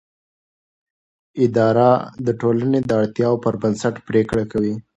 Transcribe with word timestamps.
اداره 1.45 1.89
د 2.25 2.27
ټولنې 2.41 2.79
د 2.83 2.91
اړتیاوو 3.01 3.41
پر 3.43 3.53
بنسټ 3.61 3.95
پریکړه 4.09 4.43
کوي. 4.51 4.73